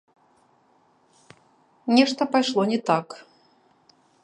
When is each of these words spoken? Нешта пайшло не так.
Нешта 1.99 2.21
пайшло 2.33 2.61
не 2.73 2.79
так. 2.91 3.07